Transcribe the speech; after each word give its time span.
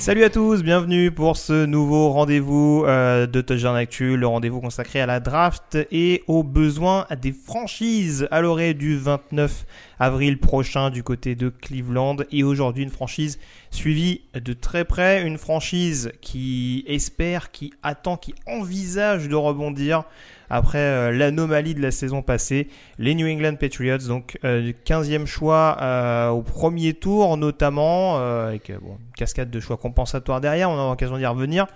Salut 0.00 0.24
à 0.24 0.30
tous, 0.30 0.62
bienvenue 0.62 1.10
pour 1.10 1.36
ce 1.36 1.66
nouveau 1.66 2.08
rendez-vous 2.08 2.84
euh, 2.86 3.26
de 3.26 3.42
Touchdown 3.42 3.76
Actu, 3.76 4.16
le 4.16 4.26
rendez-vous 4.26 4.62
consacré 4.62 4.98
à 4.98 5.04
la 5.04 5.20
draft 5.20 5.76
et 5.92 6.24
aux 6.26 6.42
besoins 6.42 7.04
des 7.20 7.32
franchises 7.32 8.26
à 8.30 8.40
l'orée 8.40 8.72
du 8.72 8.96
29 8.96 9.66
avril 10.00 10.38
prochain 10.38 10.90
du 10.90 11.04
côté 11.04 11.36
de 11.36 11.50
Cleveland. 11.50 12.16
Et 12.32 12.42
aujourd'hui, 12.42 12.82
une 12.82 12.90
franchise 12.90 13.38
suivie 13.70 14.22
de 14.34 14.52
très 14.52 14.84
près, 14.84 15.22
une 15.22 15.38
franchise 15.38 16.10
qui 16.20 16.84
espère, 16.88 17.52
qui 17.52 17.72
attend, 17.82 18.16
qui 18.16 18.34
envisage 18.46 19.28
de 19.28 19.36
rebondir 19.36 20.04
après 20.52 20.78
euh, 20.78 21.12
l'anomalie 21.12 21.74
de 21.74 21.80
la 21.80 21.92
saison 21.92 22.22
passée. 22.22 22.68
Les 22.98 23.14
New 23.14 23.28
England 23.28 23.54
Patriots, 23.54 24.08
donc 24.08 24.36
euh, 24.44 24.72
15e 24.84 25.26
choix 25.26 25.76
euh, 25.80 26.28
au 26.30 26.42
premier 26.42 26.92
tour 26.94 27.36
notamment, 27.36 28.18
euh, 28.18 28.48
avec 28.48 28.70
une 28.70 28.78
cascade 29.16 29.50
de 29.50 29.60
choix 29.60 29.76
compensatoires 29.76 30.40
derrière, 30.40 30.70
on 30.70 30.74
aura 30.74 30.90
l'occasion 30.90 31.18
d'y 31.18 31.26
revenir. 31.26 31.66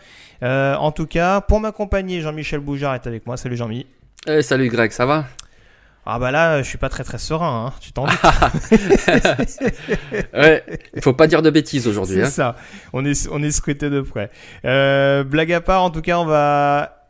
en 0.43 0.91
tout 0.91 1.07
cas, 1.07 1.41
pour 1.41 1.61
m'accompagner, 1.61 2.21
Jean-Michel 2.21 2.61
Boujard 2.61 2.95
est 2.95 3.07
avec 3.07 3.27
moi. 3.27 3.37
Salut 3.37 3.57
Jean-Mi. 3.57 3.87
Eh, 4.27 4.43
salut 4.43 4.69
Greg, 4.69 4.91
ça 4.91 5.07
va? 5.07 5.27
Ah 6.07 6.19
bah 6.19 6.31
là, 6.31 6.63
je 6.63 6.69
suis 6.69 6.79
pas 6.79 6.91
très 6.91 7.03
très 7.03 7.19
serein, 7.19 7.67
hein. 7.67 7.73
tu 7.81 7.93
t'en 7.93 8.07
doutes. 8.07 8.23
ouais, 10.35 10.63
il 10.95 11.03
faut 11.03 11.15
pas 11.15 11.27
dire 11.27 11.41
de 11.41 11.49
bêtises 11.49 11.89
aujourd'hui. 11.89 12.17
C'est 12.17 12.25
hein. 12.25 12.31
ça, 12.31 12.57
on 12.93 13.05
est, 13.07 13.29
on 13.31 13.43
est 13.43 13.51
scruté 13.51 13.89
de 13.89 14.03
près. 14.03 14.31
Euh, 14.67 15.25
blague 15.25 15.53
à 15.53 15.63
part, 15.63 15.83
en 15.83 15.91
tout 15.91 16.03
cas, 16.03 16.19
on 16.19 16.27
va 16.27 17.09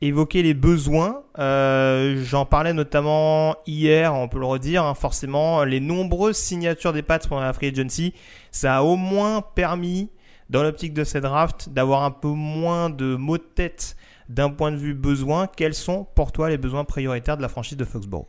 évoquer 0.00 0.42
les 0.42 0.54
besoins. 0.54 1.22
Euh, 1.38 2.20
J'en 2.24 2.44
parlais 2.44 2.72
notamment 2.72 3.54
hier, 3.66 4.12
on 4.14 4.26
peut 4.26 4.40
le 4.40 4.46
redire, 4.46 4.84
hein, 4.84 4.94
forcément, 4.94 5.62
les 5.62 5.78
nombreuses 5.78 6.36
signatures 6.36 6.92
des 6.92 7.02
Pats 7.02 7.20
pendant 7.20 7.42
la 7.42 7.52
Free 7.52 7.68
Agency, 7.68 8.12
ça 8.50 8.78
a 8.78 8.82
au 8.82 8.96
moins 8.96 9.42
permis, 9.54 10.10
dans 10.48 10.64
l'optique 10.64 10.94
de 10.94 11.04
cette 11.04 11.22
draft, 11.22 11.68
d'avoir 11.68 12.02
un 12.02 12.10
peu 12.10 12.28
moins 12.28 12.90
de 12.90 13.14
mots 13.14 13.38
de 13.38 13.42
tête 13.42 13.94
d'un 14.30 14.50
point 14.50 14.70
de 14.70 14.76
vue 14.76 14.94
besoin. 14.94 15.46
Quels 15.46 15.74
sont 15.74 16.06
pour 16.14 16.32
toi 16.32 16.48
les 16.48 16.56
besoins 16.56 16.84
prioritaires 16.84 17.36
de 17.36 17.42
la 17.42 17.48
franchise 17.48 17.76
de 17.76 17.84
Foxborough? 17.84 18.26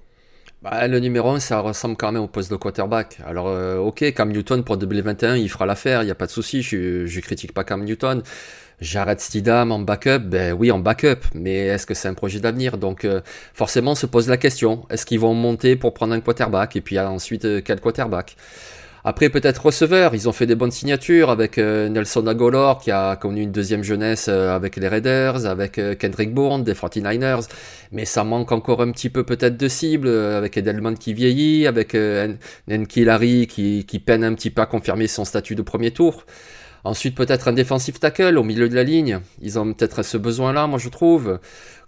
Bah, 0.62 0.88
le 0.88 1.00
numéro 1.00 1.30
1, 1.30 1.40
ça 1.40 1.60
ressemble 1.60 1.96
quand 1.96 2.12
même 2.12 2.22
au 2.22 2.28
poste 2.28 2.52
de 2.52 2.56
quarterback. 2.56 3.20
Alors, 3.26 3.48
euh, 3.48 3.78
ok, 3.78 4.14
Cam 4.14 4.32
Newton 4.32 4.64
pour 4.64 4.78
2021, 4.78 5.36
il 5.36 5.50
fera 5.50 5.66
l'affaire, 5.66 6.04
il 6.04 6.06
n'y 6.06 6.12
a 6.12 6.16
pas 6.16 6.28
de 6.28 6.32
souci, 6.32 6.62
je, 6.62 7.20
critique 7.20 7.54
pas 7.54 7.64
Cam 7.64 7.84
Newton. 7.84 8.22
J'arrête 8.80 9.22
Stidham 9.22 9.72
en 9.72 9.80
backup, 9.80 10.20
ben 10.20 10.54
oui, 10.54 10.72
en 10.72 10.80
backup, 10.80 11.22
mais 11.36 11.68
est-ce 11.68 11.86
que 11.86 11.94
c'est 11.94 12.08
un 12.08 12.14
projet 12.16 12.40
d'avenir? 12.40 12.78
Donc, 12.78 13.06
euh, 13.06 13.22
forcément, 13.54 13.92
on 13.92 13.96
se 13.96 14.08
pose 14.08 14.28
la 14.28 14.38
question 14.38 14.86
est-ce 14.90 15.06
qu'ils 15.06 15.20
vont 15.20 15.34
monter 15.36 15.76
pour 15.76 15.94
prendre 15.94 16.14
un 16.14 16.20
quarterback 16.20 16.76
Et 16.76 16.82
puis 16.82 17.00
ensuite, 17.00 17.46
euh, 17.46 17.62
quel 17.64 17.80
quarterback? 17.80 18.36
Après, 19.04 19.30
peut-être 19.30 19.66
receveur, 19.66 20.14
ils 20.14 20.30
ont 20.30 20.32
fait 20.32 20.46
des 20.46 20.54
bonnes 20.54 20.72
signatures 20.72 21.32
avec 21.32 21.58
euh, 21.58 21.90
Nelson 21.90 22.28
Agolor 22.28 22.80
qui 22.80 22.92
a 22.92 23.16
connu 23.16 23.42
une 23.42 23.52
deuxième 23.52 23.84
jeunesse 23.84 24.28
euh, 24.30 24.56
avec 24.56 24.76
les 24.76 24.88
Raiders, 24.88 25.48
avec 25.48 25.80
euh, 25.80 25.96
Kendrick 25.96 26.34
Bourne 26.34 26.64
des 26.64 26.74
49ers, 26.74 27.48
mais 27.92 28.06
ça 28.06 28.24
manque 28.24 28.52
encore 28.52 28.82
un 28.82 28.92
petit 28.92 29.10
peu 29.10 29.24
peut-être 29.24 29.58
de 29.58 29.68
cible 29.68 30.08
avec 30.08 30.56
Edelman 30.56 30.96
qui 30.98 31.14
vieillit, 31.14 31.66
avec 31.66 31.98
Nenki 32.68 33.04
Larry 33.04 33.48
qui, 33.48 33.86
qui 33.86 34.00
peine 34.00 34.24
un 34.24 34.34
petit 34.36 34.52
peu 34.52 34.62
à 34.62 34.66
confirmer 34.68 35.08
son 35.08 35.26
statut 35.26 35.56
de 35.56 35.64
premier 35.64 35.92
tour. 35.92 36.26
Ensuite, 36.84 37.16
peut-être 37.16 37.48
un 37.48 37.54
défensif 37.54 38.00
tackle 38.00 38.38
au 38.38 38.44
milieu 38.44 38.68
de 38.70 38.76
la 38.76 38.84
ligne. 38.84 39.20
Ils 39.42 39.60
ont 39.60 39.74
peut-être 39.74 40.04
ce 40.04 40.18
besoin-là, 40.18 40.68
moi 40.68 40.80
je 40.80 40.90
trouve. 40.90 41.40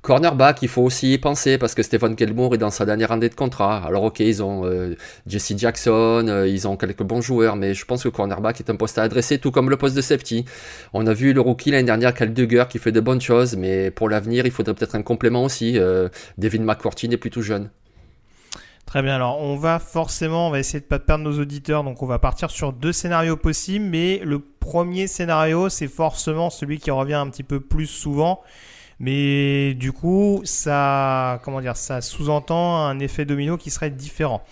Cornerback, 0.04 0.62
il 0.62 0.68
faut 0.68 0.82
aussi 0.82 1.14
y 1.14 1.18
penser 1.18 1.58
parce 1.58 1.74
que 1.76 1.82
Stephen 1.82 2.18
Gilmour 2.18 2.54
est 2.54 2.58
dans 2.58 2.70
sa 2.70 2.86
dernière 2.86 3.14
année 3.14 3.30
de 3.30 3.36
contrat. 3.36 3.82
Alors 3.86 4.04
ok, 4.04 4.20
ils 4.20 4.44
ont 4.44 4.66
euh, 4.66 4.96
Jesse 5.28 5.54
Jackson, 5.56 6.26
euh, 6.28 6.46
ils 6.46 6.68
ont 6.68 6.76
quelques 6.76 7.04
bons 7.04 7.22
joueurs, 7.22 7.56
mais 7.56 7.74
je 7.74 7.86
pense 7.86 8.04
que 8.04 8.10
cornerback 8.10 8.60
est 8.60 8.70
un 8.70 8.76
poste 8.76 8.98
à 8.98 9.04
adresser, 9.04 9.40
tout 9.40 9.52
comme 9.52 9.70
le 9.70 9.78
poste 9.78 9.96
de 9.96 10.02
safety. 10.02 10.44
On 10.92 11.08
a 11.08 11.14
vu 11.14 11.32
le 11.32 11.40
rookie 11.40 11.72
l'année 11.72 11.86
dernière, 11.86 12.14
Cal 12.14 12.34
qui 12.34 12.80
fait 12.80 12.92
de 12.92 13.00
bonnes 13.00 13.22
choses, 13.22 13.56
mais 13.56 13.92
pour 13.92 14.10
l'avenir, 14.10 14.46
il 14.46 14.52
faudrait 14.52 14.74
peut-être 14.74 14.96
un 14.96 15.04
complément 15.04 15.46
aussi. 15.46 15.80
Euh, 15.80 16.10
Devin 16.38 16.64
McCourty 16.64 17.08
est 17.10 17.18
plutôt 17.18 17.42
jeune. 17.42 17.70
Très 18.86 19.02
bien, 19.02 19.16
alors 19.16 19.42
on 19.42 19.56
va 19.56 19.80
forcément, 19.80 20.48
on 20.48 20.52
va 20.52 20.60
essayer 20.60 20.80
de 20.80 20.86
pas 20.86 21.00
perdre 21.00 21.24
nos 21.24 21.40
auditeurs, 21.40 21.84
donc 21.84 22.04
on 22.04 22.06
va 22.06 22.20
partir 22.20 22.52
sur 22.52 22.74
deux 22.74 22.92
scénarios 22.92 23.38
possibles, 23.38 23.86
mais 23.86 24.22
le 24.24 24.40
premier 24.40 25.08
scénario, 25.08 25.70
c'est 25.70 25.88
forcément 25.88 26.50
celui 26.50 26.78
qui 26.78 26.92
revient 26.92 27.16
un 27.16 27.30
petit 27.30 27.44
peu 27.44 27.60
plus 27.60 27.88
souvent. 27.88 28.42
Mais 29.00 29.74
du 29.74 29.92
coup, 29.92 30.42
ça, 30.44 31.42
comment 31.44 31.60
dire, 31.60 31.76
ça 31.76 32.02
sous-entend 32.02 32.86
un 32.86 33.00
effet 33.00 33.26
domino 33.26 33.58
qui 33.58 33.72
serait 33.72 33.90
différent. 33.90 34.44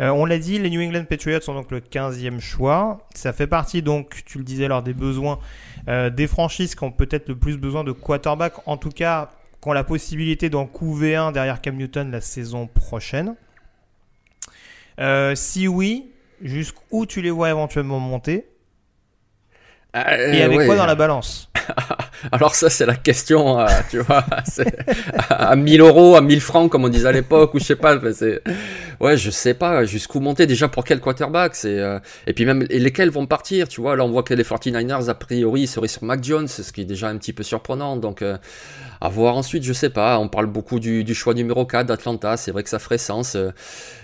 Euh, 0.00 0.10
on 0.10 0.26
l'a 0.26 0.38
dit, 0.38 0.58
les 0.58 0.70
New 0.70 0.82
England 0.82 1.04
Patriots 1.08 1.40
sont 1.40 1.54
donc 1.54 1.70
le 1.70 1.80
15e 1.80 2.38
choix. 2.38 2.98
Ça 3.14 3.32
fait 3.32 3.46
partie 3.46 3.82
donc, 3.82 4.22
tu 4.26 4.38
le 4.38 4.44
disais, 4.44 4.68
lors 4.68 4.82
des 4.82 4.92
besoins 4.92 5.38
euh, 5.88 6.10
des 6.10 6.26
franchises 6.26 6.74
qui 6.74 6.84
ont 6.84 6.92
peut-être 6.92 7.28
le 7.28 7.36
plus 7.36 7.56
besoin 7.56 7.84
de 7.84 7.92
quarterback, 7.92 8.54
en 8.66 8.76
tout 8.76 8.90
cas, 8.90 9.30
qui 9.62 9.68
ont 9.68 9.72
la 9.72 9.84
possibilité 9.84 10.50
d'en 10.50 10.66
couver 10.66 11.16
un 11.16 11.32
derrière 11.32 11.60
Cam 11.60 11.76
Newton 11.76 12.10
la 12.10 12.20
saison 12.20 12.66
prochaine. 12.66 13.34
Euh, 15.00 15.34
si 15.34 15.68
oui, 15.68 16.10
jusqu'où 16.42 17.06
tu 17.06 17.22
les 17.22 17.30
vois 17.30 17.50
éventuellement 17.50 17.98
monter 18.00 18.46
Euh, 19.96 20.32
Et 20.32 20.42
avec 20.42 20.58
ouais. 20.58 20.66
quoi 20.66 20.76
dans 20.76 20.86
la 20.86 20.94
balance 20.94 21.50
Alors 22.32 22.54
ça 22.54 22.68
c'est 22.70 22.86
la 22.86 22.96
question, 22.96 23.60
euh, 23.60 23.66
tu 23.90 23.98
vois, 24.00 24.24
à 25.30 25.56
1000 25.56 25.80
euros, 25.80 26.16
à 26.16 26.20
1000 26.20 26.40
francs 26.40 26.70
comme 26.70 26.84
on 26.84 26.88
disait 26.88 27.08
à 27.08 27.12
l'époque, 27.12 27.54
ou 27.54 27.58
je 27.58 27.64
sais 27.64 27.76
pas, 27.76 27.96
ouais, 29.00 29.16
je 29.16 29.30
sais 29.30 29.54
pas 29.54 29.84
jusqu'où 29.84 30.20
monter. 30.20 30.46
Déjà 30.46 30.68
pour 30.68 30.84
quel 30.84 31.00
quarterback, 31.00 31.54
c'est, 31.54 31.78
euh, 31.78 31.98
et 32.26 32.32
puis 32.32 32.44
même 32.44 32.66
et 32.70 32.78
lesquels 32.78 33.10
vont 33.10 33.26
partir, 33.26 33.68
tu 33.68 33.80
vois. 33.80 33.96
Là 33.96 34.04
on 34.04 34.10
voit 34.10 34.22
que 34.22 34.34
les 34.34 34.44
49ers 34.44 35.08
a 35.08 35.14
priori 35.14 35.66
seraient 35.66 35.88
sur 35.88 36.04
Mac 36.04 36.22
Jones, 36.22 36.48
ce 36.48 36.70
qui 36.72 36.82
est 36.82 36.86
déjà 36.86 37.08
un 37.08 37.16
petit 37.16 37.32
peu 37.32 37.42
surprenant. 37.42 37.96
Donc 37.96 38.22
euh, 38.22 38.36
à 39.00 39.08
voir 39.08 39.36
ensuite, 39.36 39.62
je 39.62 39.72
sais 39.72 39.90
pas. 39.90 40.18
On 40.18 40.28
parle 40.28 40.46
beaucoup 40.46 40.80
du, 40.80 41.04
du 41.04 41.14
choix 41.14 41.34
numéro 41.34 41.64
4 41.66 41.86
d'Atlanta, 41.86 42.36
c'est 42.36 42.50
vrai 42.50 42.62
que 42.62 42.68
ça 42.70 42.78
ferait 42.78 42.98
sens. 42.98 43.34
Euh, 43.36 43.50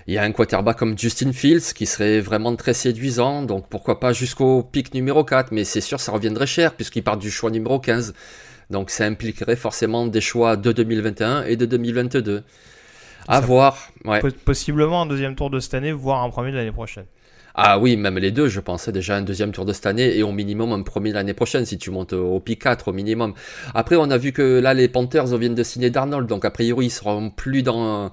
Il 0.07 0.15
y 0.15 0.19
a 0.19 0.23
un 0.23 0.33
quarterback 0.33 0.77
comme 0.79 0.99
Justin 0.99 1.33
Fields 1.33 1.73
qui 1.75 1.87
serait 1.87 2.21
vraiment 2.21 2.55
très 2.57 2.75
séduisant, 2.75 3.43
donc 3.43 3.69
pourquoi 3.69 4.01
pas 4.01 4.13
jusqu'au 4.13 4.63
pic 4.63 4.95
numéro 4.95 5.25
4, 5.25 5.53
mais 5.53 5.65
c'est 5.65 5.81
sûr 5.81 6.01
ça 6.01 6.13
reviendrait 6.13 6.47
cher 6.47 6.75
puisqu'il 6.75 7.03
part 7.03 7.17
du 7.17 7.31
choix 7.31 7.51
numéro 7.51 7.79
15. 7.79 8.15
Donc 8.71 8.91
ça 8.91 9.05
impliquerait 9.05 9.57
forcément 9.57 10.07
des 10.07 10.21
choix 10.21 10.57
de 10.57 10.73
2021 10.73 11.45
et 11.45 11.57
de 11.57 11.67
2022. 11.67 12.43
À 13.29 13.35
Ça- 13.41 13.47
voir. 13.47 13.89
Ouais. 14.05 14.21
Poss- 14.21 14.33
Possiblement 14.45 15.03
un 15.03 15.07
deuxième 15.07 15.35
tour 15.37 15.51
de 15.51 15.61
cette 15.61 15.75
année, 15.75 15.93
voire 15.93 16.23
un 16.23 16.31
premier 16.31 16.51
de 16.53 16.57
l'année 16.57 16.73
prochaine. 16.73 17.05
Ah 17.55 17.79
oui, 17.79 17.97
même 17.97 18.19
les 18.19 18.31
deux, 18.31 18.49
je 18.49 18.61
pensais 18.61 18.93
déjà 18.93 19.17
un 19.17 19.23
deuxième 19.23 19.53
tour 19.53 19.65
de 19.65 19.73
cette 19.73 19.87
année 19.87 20.17
et 20.17 20.23
au 20.23 20.33
minimum 20.33 20.73
un 20.73 20.83
premier 20.83 21.13
l'année 21.13 21.35
prochaine 21.35 21.67
si 21.67 21.77
tu 21.77 21.91
montes 21.91 22.15
au 22.15 22.41
pic 22.41 22.63
4 22.63 22.89
au 22.89 22.93
minimum. 22.93 23.35
Après, 23.75 23.97
on 23.97 24.11
a 24.11 24.17
vu 24.17 24.33
que 24.33 24.59
là, 24.61 24.73
les 24.73 24.89
Panthers 24.89 25.37
viennent 25.37 25.55
de 25.55 25.63
signer 25.63 25.91
Darnold, 25.91 26.27
donc 26.27 26.45
a 26.45 26.51
priori, 26.51 26.87
ils 26.87 26.91
seront 26.91 27.31
plus 27.31 27.63
dans, 27.63 28.11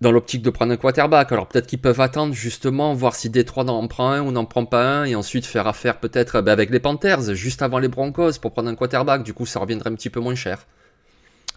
dans 0.00 0.12
l'optique 0.12 0.42
de 0.42 0.50
prendre 0.50 0.72
un 0.72 0.76
quarterback. 0.76 1.32
Alors 1.32 1.46
peut-être 1.48 1.66
qu'ils 1.66 1.80
peuvent 1.80 2.00
attendre 2.00 2.32
justement, 2.32 2.94
voir 2.94 3.14
si 3.14 3.28
Détroit 3.30 3.68
en 3.68 3.86
prend 3.88 4.10
un 4.10 4.22
ou 4.22 4.32
n'en 4.32 4.44
prend 4.44 4.64
pas 4.64 4.84
un 4.84 5.04
et 5.04 5.14
ensuite 5.14 5.44
faire 5.44 5.66
affaire 5.66 5.98
peut-être 5.98 6.40
ben, 6.40 6.52
avec 6.52 6.70
les 6.70 6.80
Panthers 6.80 7.34
juste 7.34 7.62
avant 7.62 7.78
les 7.78 7.88
Broncos 7.88 8.38
pour 8.40 8.52
prendre 8.52 8.68
un 8.68 8.74
quarterback. 8.74 9.22
Du 9.22 9.34
coup, 9.34 9.46
ça 9.46 9.60
reviendrait 9.60 9.90
un 9.90 9.94
petit 9.94 10.10
peu 10.10 10.20
moins 10.20 10.34
cher. 10.34 10.66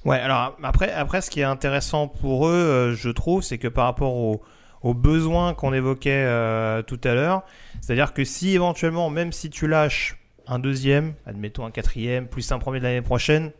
Ouais, 0.03 0.19
alors 0.19 0.57
après, 0.63 0.91
après, 0.91 1.21
ce 1.21 1.29
qui 1.29 1.41
est 1.41 1.45
intéressant 1.45 2.07
pour 2.07 2.47
eux, 2.47 2.53
euh, 2.53 2.95
je 2.95 3.09
trouve, 3.09 3.43
c'est 3.43 3.59
que 3.59 3.67
par 3.67 3.85
rapport 3.85 4.15
aux, 4.15 4.41
besoins 4.83 5.53
qu'on 5.53 5.73
évoquait 5.73 6.23
euh, 6.25 6.81
tout 6.81 6.99
à 7.03 7.13
l'heure, 7.13 7.43
c'est-à-dire 7.81 8.13
que 8.13 8.23
si 8.23 8.53
éventuellement, 8.53 9.09
même 9.09 9.31
si 9.31 9.49
tu 9.49 9.67
lâches 9.67 10.17
un 10.47 10.59
deuxième, 10.59 11.13
admettons 11.25 11.65
un 11.65 11.71
quatrième, 11.71 12.27
plus 12.27 12.51
un 12.51 12.59
premier 12.59 12.79
de 12.79 12.85
l'année 12.85 13.01
prochaine, 13.01 13.51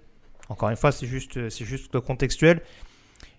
encore 0.50 0.70
une 0.70 0.76
fois, 0.76 0.92
c'est 0.92 1.08
juste, 1.08 1.50
c'est 1.50 1.66
juste 1.66 2.00
contextuel, 2.00 2.62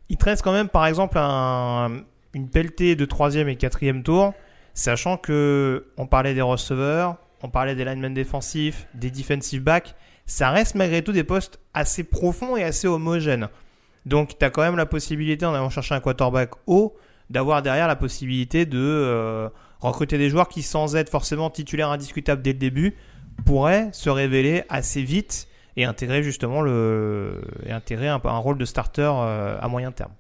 il 0.09 0.17
te 0.17 0.25
reste 0.25 0.43
quand 0.43 0.53
même, 0.53 0.69
par 0.69 0.87
exemple, 0.87 1.19
un, 1.19 2.03
une 2.35 2.49
pelletée 2.49 2.97
de 2.97 3.05
troisième 3.05 3.49
et 3.49 3.57
quatrième 3.57 4.03
tour, 4.03 4.33
sachant 4.75 5.17
que 5.17 5.87
on 5.97 6.07
parlait 6.07 6.35
des 6.35 6.43
receveurs, 6.43 7.17
on 7.43 7.51
parlait 7.51 7.75
des 7.75 7.85
linemen 7.85 8.15
défensifs, 8.15 8.87
des 8.95 9.11
defensive 9.11 9.63
backs 9.63 9.95
ça 10.27 10.51
reste 10.51 10.75
malgré 10.75 11.03
tout 11.03 11.13
des 11.13 11.25
postes 11.25 11.59
assez 11.75 12.05
profonds 12.05 12.57
et 12.57 12.63
assez 12.63 12.87
homogènes. 12.87 13.49
Donc 14.07 14.39
tu 14.39 14.45
as 14.45 14.51
quand 14.51 14.63
même 14.63 14.77
la 14.77 14.87
possibilité, 14.87 15.45
en 15.47 15.55
allant 15.55 15.71
chercher 15.71 15.95
un 15.95 16.01
quarterback 16.01 16.51
haut, 16.67 16.97
d'avoir 17.33 17.63
derrière 17.63 17.89
la 17.89 17.97
possibilité 17.97 18.67
de 18.67 18.79
euh, 18.79 19.49
recruter 19.81 20.19
des 20.19 20.29
joueurs 20.29 20.49
qui, 20.49 20.63
sans 20.63 20.95
être 20.95 21.09
forcément 21.09 21.51
titulaires 21.51 21.91
indiscutables 21.91 22.43
dès 22.43 22.53
le 22.53 22.59
début, 22.59 22.95
pourraient 23.47 23.89
se 23.93 24.11
révéler 24.11 24.65
assez 24.69 25.03
vite 25.03 25.49
et 25.77 25.85
intégrer 25.85 26.23
justement 26.23 26.61
le, 26.61 27.41
et 27.65 27.73
intégrer 27.73 28.09
un, 28.09 28.19
rôle 28.19 28.59
de 28.59 28.65
starter 28.67 29.11
euh, 29.15 29.59
à 29.61 29.69
moyen 29.69 29.91
terme. 29.91 30.13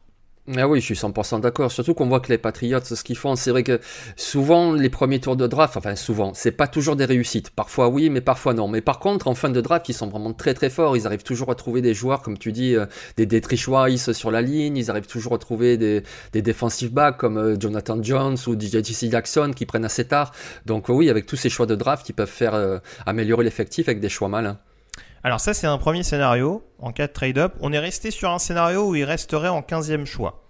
Ah 0.50 0.66
oui, 0.66 0.80
je 0.80 0.86
suis 0.86 0.94
100% 0.96 1.40
d'accord. 1.40 1.70
Surtout 1.70 1.94
qu'on 1.94 2.08
voit 2.08 2.18
que 2.18 2.28
les 2.28 2.36
Patriots, 2.36 2.80
ce 2.82 3.00
qu'ils 3.04 3.16
font, 3.16 3.36
c'est 3.36 3.52
vrai 3.52 3.62
que 3.62 3.78
souvent 4.16 4.72
les 4.72 4.90
premiers 4.90 5.20
tours 5.20 5.36
de 5.36 5.46
draft, 5.46 5.76
enfin 5.76 5.94
souvent, 5.94 6.34
c'est 6.34 6.50
pas 6.50 6.66
toujours 6.66 6.96
des 6.96 7.04
réussites. 7.04 7.50
Parfois 7.50 7.88
oui, 7.88 8.10
mais 8.10 8.20
parfois 8.20 8.52
non. 8.52 8.66
Mais 8.66 8.80
par 8.80 8.98
contre, 8.98 9.28
en 9.28 9.36
fin 9.36 9.50
de 9.50 9.60
draft, 9.60 9.88
ils 9.88 9.94
sont 9.94 10.08
vraiment 10.08 10.32
très 10.32 10.52
très 10.52 10.68
forts. 10.68 10.96
Ils 10.96 11.06
arrivent 11.06 11.22
toujours 11.22 11.52
à 11.52 11.54
trouver 11.54 11.80
des 11.80 11.94
joueurs, 11.94 12.22
comme 12.22 12.38
tu 12.38 12.50
dis, 12.50 12.74
euh, 12.74 12.86
des 13.16 13.24
Dietrich 13.24 13.68
Weiss 13.68 14.10
sur 14.10 14.32
la 14.32 14.42
ligne. 14.42 14.76
Ils 14.76 14.90
arrivent 14.90 15.06
toujours 15.06 15.34
à 15.34 15.38
trouver 15.38 15.76
des, 15.76 16.02
des 16.32 16.42
defensive 16.42 16.92
backs 16.92 17.18
comme 17.18 17.38
euh, 17.38 17.56
Jonathan 17.58 18.02
Jones 18.02 18.36
ou 18.48 18.58
DJ 18.58 18.82
Jackson 18.82 19.52
qui 19.54 19.64
prennent 19.64 19.84
assez 19.84 20.06
tard. 20.06 20.32
Donc 20.66 20.88
oui, 20.88 21.08
avec 21.08 21.26
tous 21.26 21.36
ces 21.36 21.50
choix 21.50 21.66
de 21.66 21.76
draft, 21.76 22.08
ils 22.08 22.14
peuvent 22.14 22.28
faire 22.28 22.54
euh, 22.54 22.78
améliorer 23.06 23.44
l'effectif 23.44 23.88
avec 23.88 24.00
des 24.00 24.08
choix 24.08 24.28
malins. 24.28 24.58
Alors 25.24 25.40
ça, 25.40 25.54
c'est 25.54 25.66
un 25.66 25.78
premier 25.78 26.02
scénario 26.02 26.64
en 26.78 26.92
cas 26.92 27.06
de 27.06 27.12
trade-up. 27.12 27.54
On 27.60 27.72
est 27.72 27.78
resté 27.78 28.10
sur 28.10 28.30
un 28.30 28.38
scénario 28.38 28.88
où 28.88 28.94
il 28.94 29.04
resterait 29.04 29.48
en 29.48 29.60
15e 29.60 30.04
choix. 30.04 30.42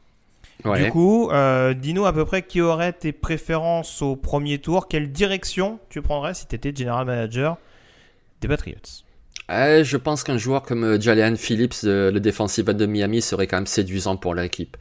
Du 0.64 0.90
coup, 0.90 1.28
euh, 1.30 1.74
dis-nous 1.74 2.06
à 2.06 2.12
peu 2.12 2.24
près 2.24 2.42
qui 2.42 2.60
aurait 2.60 2.92
tes 2.92 3.12
préférences 3.12 4.00
au 4.00 4.14
premier 4.14 4.58
tour. 4.58 4.86
Quelle 4.86 5.10
direction 5.10 5.80
tu 5.88 6.02
prendrais 6.02 6.34
si 6.34 6.46
tu 6.46 6.54
étais 6.54 6.74
general 6.74 7.04
manager 7.04 7.58
des 8.40 8.48
Patriots? 8.48 9.02
Eh, 9.54 9.84
je 9.84 9.96
pense 9.96 10.24
qu'un 10.24 10.38
joueur 10.38 10.62
comme 10.62 10.84
euh, 10.84 11.00
Jalen 11.00 11.36
Phillips, 11.36 11.84
euh, 11.84 12.10
le 12.10 12.20
défensif 12.20 12.64
de 12.64 12.86
Miami, 12.86 13.22
serait 13.22 13.46
quand 13.46 13.56
même 13.56 13.66
séduisant 13.66 14.16
pour 14.16 14.34
l'équipe. 14.34 14.76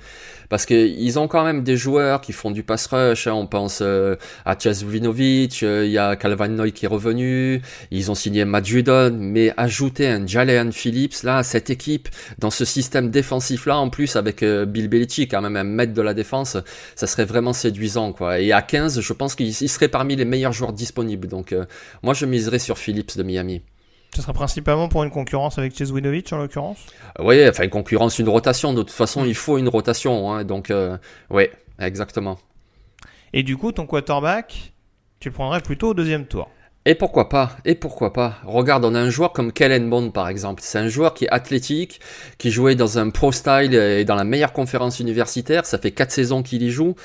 Parce 0.50 0.66
qu'ils 0.66 1.18
ont 1.18 1.28
quand 1.28 1.46
même 1.46 1.64
des 1.64 1.78
joueurs 1.78 2.22
qui 2.22 2.34
font 2.34 2.52
du 2.52 2.64
pass 2.64 2.88
rush. 2.88 3.28
Hein. 3.28 3.34
On 3.34 3.48
pense 3.48 3.80
euh, 3.82 4.18
à 4.46 4.58
Chaz 4.60 4.84
Vinovic, 4.84 5.62
il 5.62 5.88
y 5.88 5.98
a 5.98 6.16
Calvin 6.18 6.50
Noy 6.50 6.74
qui 6.74 6.86
est 6.86 6.90
revenu. 6.90 7.62
Ils 7.90 8.12
ont 8.12 8.16
signé 8.16 8.44
Matt 8.44 8.66
Judon. 8.66 9.18
Mais 9.18 9.54
ajouter 9.56 10.08
un 10.10 10.28
Jalen 10.28 10.74
Phillips, 10.74 11.24
là, 11.24 11.44
cette 11.44 11.70
équipe, 11.70 12.10
dans 12.38 12.52
ce 12.52 12.66
système 12.66 13.10
défensif-là, 13.10 13.78
en 13.78 13.90
plus 13.90 14.18
avec 14.18 14.44
Bill 14.44 14.90
Belichick, 14.90 15.32
quand 15.32 15.42
même 15.42 15.56
un 15.56 15.64
maître 15.64 15.94
de 15.94 16.02
la 16.02 16.14
défense, 16.14 16.58
ça 16.96 17.08
serait 17.08 17.26
vraiment 17.26 17.54
séduisant. 17.54 18.12
quoi. 18.12 18.40
Et 18.40 18.52
à 18.52 18.62
15, 18.62 19.00
je 19.00 19.14
pense 19.14 19.36
qu'il 19.36 19.54
serait 19.54 19.88
parmi 19.88 20.18
les 20.18 20.26
meilleurs 20.26 20.54
joueurs 20.54 20.74
disponibles. 20.74 21.30
Donc 21.30 21.56
moi, 22.04 22.14
je 22.14 22.26
miserais 22.26 22.60
sur 22.60 22.78
Phillips 22.78 23.18
de 23.18 23.24
Miami. 23.24 23.62
Ce 24.16 24.22
sera 24.22 24.34
principalement 24.34 24.90
pour 24.90 25.04
une 25.04 25.10
concurrence 25.10 25.58
avec 25.58 25.78
Chase 25.78 25.92
Winovich 25.92 26.34
en 26.34 26.38
l'occurrence 26.38 26.80
Oui, 27.20 27.48
enfin 27.48 27.64
une 27.64 27.70
concurrence, 27.70 28.20
une 28.20 28.28
rotation. 28.28 28.74
De 28.74 28.82
toute 28.82 28.92
façon, 28.92 29.24
il 29.24 29.36
faut 29.36 29.58
une 29.58 29.70
rotation. 29.70 30.34
Hein, 30.34 30.44
donc, 30.44 30.70
euh, 30.70 30.98
oui, 31.30 31.46
exactement. 31.80 32.38
Et 33.32 33.44
du 33.44 33.56
coup, 33.56 33.72
ton 33.72 33.86
quarterback, 33.86 34.74
tu 35.22 35.30
le 35.30 35.34
prendrais 35.34 35.62
plutôt 35.62 35.90
au 35.90 35.94
deuxième 35.94 36.26
tour 36.26 36.50
et 36.84 36.96
pourquoi 36.96 37.30
pas 37.30 37.58
Et 37.64 37.76
pourquoi 37.76 38.12
pas 38.12 38.40
Regarde, 38.44 38.84
on 38.86 38.96
a 38.96 39.00
un 39.00 39.12
joueur 39.12 39.34
comme 39.34 39.52
Kellen 39.52 39.88
Bond 39.88 40.10
par 40.10 40.28
exemple. 40.28 40.64
C'est 40.66 40.80
un 40.80 40.88
joueur 40.88 41.14
qui 41.14 41.26
est 41.26 41.30
athlétique, 41.30 42.00
qui 42.40 42.50
jouait 42.50 42.74
dans 42.74 42.98
un 42.98 43.12
pro 43.12 43.32
style 43.32 43.76
et 43.76 44.04
dans 44.04 44.16
la 44.16 44.24
meilleure 44.24 44.52
conférence 44.52 45.00
universitaire. 45.00 45.68
Ça 45.68 45.78
fait 45.78 45.92
quatre 45.92 46.10
saisons 46.10 46.42
qu'il 46.42 46.64
y 46.64 46.72
joue 46.72 46.96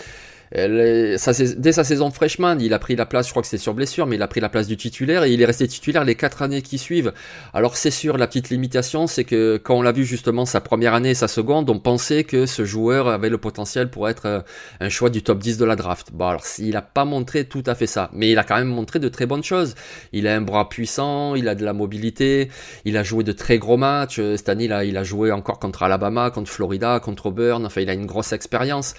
dès 0.53 1.17
sa 1.73 1.85
saison 1.85 2.11
freshman, 2.11 2.59
il 2.61 2.73
a 2.73 2.79
pris 2.79 2.97
la 2.97 3.07
place, 3.07 3.27
je 3.27 3.33
crois 3.33 3.43
que 3.43 3.49
c'est 3.49 3.59
sur 3.59 3.75
blessure, 3.75 4.07
mais 4.07 4.17
il 4.17 4.23
a 4.23 4.29
pris 4.29 4.41
la 4.41 4.49
place 4.49 4.67
du 4.67 4.77
titulaire 4.77 5.25
et 5.25 5.33
il 5.33 5.43
est 5.43 5.45
resté 5.45 5.67
titulaire 5.67 6.05
les 6.05 6.15
quatre 6.15 6.43
années 6.43 6.63
qui 6.63 6.79
suivent. 6.79 7.13
Alors 7.53 7.77
c'est 7.77 7.91
sûr, 7.91 8.17
la 8.17 8.27
petite 8.27 8.51
limitation, 8.51 9.07
c'est 9.07 9.25
que 9.25 9.57
quand 9.57 9.77
on 9.77 9.83
l'a 9.83 9.93
vu 9.93 10.05
justement 10.05 10.45
sa 10.45 10.61
première 10.61 10.95
année 10.95 11.11
et 11.11 11.15
sa 11.15 11.29
seconde, 11.29 11.69
on 11.71 11.79
pensait 11.79 12.25
que 12.25 12.47
ce 12.47 12.65
joueur 12.65 13.09
avait 13.09 13.29
le 13.29 13.39
potentiel 13.39 13.91
pour 13.91 14.09
être 14.09 14.27
euh, 14.27 14.41
un 14.81 14.89
choix 14.89 15.11
du 15.11 15.23
top 15.23 15.39
10 15.39 15.59
de 15.59 15.65
la 15.65 15.77
draft. 15.77 16.11
Bon 16.13 16.27
alors 16.27 16.45
il 16.59 16.71
n'a 16.71 16.83
pas 16.83 17.05
montré 17.05 17.45
tout 17.45 17.65
à 17.67 17.75
fait 17.75 17.87
ça, 17.87 18.11
mais 18.13 18.31
il 18.31 18.39
a 18.39 18.45
quand 18.45 18.57
même 18.57 18.69
montré 18.69 18.99
de 18.99 19.09
très 19.09 19.27
bonnes 19.27 19.45
choses. 19.45 19.75
Il 20.13 20.29
a 20.29 20.35
un 20.37 20.41
bras 20.41 20.69
puissant, 20.69 21.35
il 21.35 21.49
a 21.49 21.55
de 21.55 21.65
la 21.65 21.73
mobilité, 21.73 22.51
il 22.85 22.97
a 22.97 23.03
joué 23.03 23.25
de 23.25 23.33
très 23.33 23.59
gros 23.59 23.77
matchs. 23.77 24.19
Euh, 24.19 24.37
cette 24.37 24.49
année, 24.49 24.65
il 24.65 24.73
a, 24.73 24.85
il 24.85 24.97
a 24.97 25.05
joué 25.05 25.33
encore 25.33 25.59
contre 25.59 25.83
Alabama, 25.83 26.31
contre 26.31 26.51
Florida, 26.51 27.01
contre 27.01 27.27
Auburn, 27.27 27.67
enfin 27.67 27.81
il 27.81 27.91
a 27.91 27.95
une 27.95 28.07
grosse 28.07 28.33
expérience. 28.33 28.95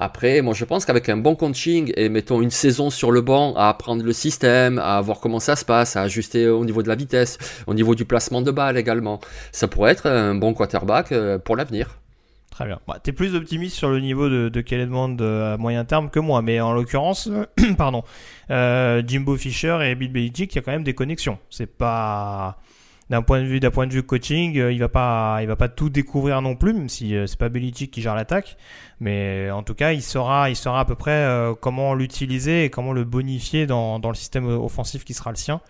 Après, 0.00 0.42
moi 0.42 0.54
je 0.54 0.64
pense 0.64 0.84
qu'avec 0.84 1.08
un 1.08 1.16
bon 1.16 1.34
coaching 1.34 1.92
et 1.96 2.08
mettons 2.08 2.40
une 2.40 2.52
saison 2.52 2.88
sur 2.88 3.10
le 3.10 3.20
banc 3.20 3.54
à 3.56 3.68
apprendre 3.68 4.04
le 4.04 4.12
système, 4.12 4.78
à 4.78 5.00
voir 5.00 5.18
comment 5.18 5.40
ça 5.40 5.56
se 5.56 5.64
passe, 5.64 5.96
à 5.96 6.02
ajuster 6.02 6.48
au 6.48 6.64
niveau 6.64 6.84
de 6.84 6.88
la 6.88 6.94
vitesse, 6.94 7.36
au 7.66 7.74
niveau 7.74 7.96
du 7.96 8.04
placement 8.04 8.40
de 8.40 8.52
balle 8.52 8.78
également, 8.78 9.18
ça 9.50 9.66
pourrait 9.66 9.90
être 9.90 10.06
un 10.06 10.36
bon 10.36 10.54
quarterback 10.54 11.10
euh, 11.10 11.38
pour 11.38 11.56
l'avenir. 11.56 11.98
Très 12.52 12.66
bien. 12.66 12.78
Bah, 12.86 12.98
plus 13.14 13.34
optimiste 13.34 13.76
sur 13.76 13.88
le 13.88 14.00
niveau 14.00 14.28
de, 14.28 14.48
de 14.48 14.64
euh, 15.20 15.54
à 15.54 15.56
moyen 15.56 15.84
terme 15.84 16.10
que 16.10 16.20
moi, 16.20 16.42
mais 16.42 16.60
en 16.60 16.72
l'occurrence, 16.72 17.28
pardon, 17.76 18.04
euh, 18.50 19.02
Jimbo 19.06 19.36
Fisher 19.36 19.78
et 19.82 19.96
Bill 19.96 20.12
Belichick, 20.12 20.54
il 20.54 20.56
y 20.56 20.58
a 20.60 20.62
quand 20.62 20.72
même 20.72 20.84
des 20.84 20.94
connexions. 20.94 21.38
C'est 21.50 21.66
pas 21.66 22.58
d'un 23.10 23.22
point 23.22 23.40
de 23.40 23.46
vue 23.46 23.60
d'un 23.60 23.70
point 23.70 23.86
de 23.86 23.92
vue 23.92 24.02
coaching, 24.02 24.58
euh, 24.58 24.72
il 24.72 24.78
va 24.80 24.88
pas 24.88 25.38
il 25.40 25.46
va 25.46 25.56
pas 25.56 25.68
tout 25.68 25.88
découvrir 25.88 26.42
non 26.42 26.56
plus, 26.56 26.74
même 26.74 26.88
si 26.88 27.16
euh, 27.16 27.26
c'est 27.26 27.38
pas 27.38 27.48
Belichick 27.48 27.90
qui 27.90 28.02
gère 28.02 28.14
l'attaque, 28.14 28.56
mais 29.00 29.50
en 29.50 29.62
tout 29.62 29.74
cas 29.74 29.92
il 29.92 30.02
saura 30.02 30.50
il 30.50 30.56
saura 30.56 30.80
à 30.80 30.84
peu 30.84 30.94
près 30.94 31.10
euh, 31.10 31.54
comment 31.54 31.94
l'utiliser 31.94 32.64
et 32.64 32.70
comment 32.70 32.92
le 32.92 33.04
bonifier 33.04 33.66
dans, 33.66 33.98
dans 33.98 34.10
le 34.10 34.14
système 34.14 34.46
offensif 34.46 35.04
qui 35.04 35.14
sera 35.14 35.30
le 35.30 35.36
sien. 35.36 35.60